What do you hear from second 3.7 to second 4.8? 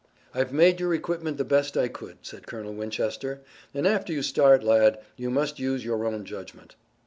"and after you start,